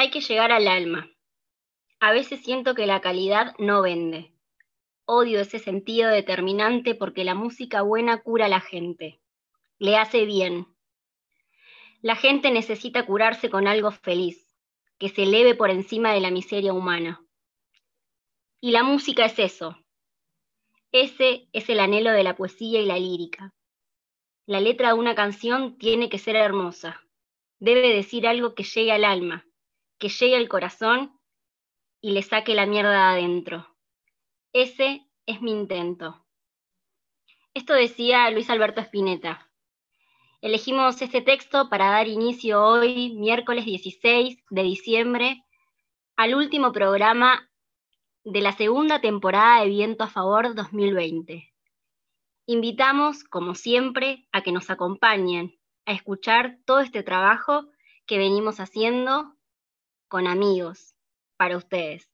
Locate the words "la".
2.86-3.00, 7.24-7.34, 8.48-8.60, 12.00-12.14, 16.20-16.30, 18.70-18.84, 22.22-22.36, 22.86-23.00, 24.46-24.60, 32.54-32.66, 48.40-48.52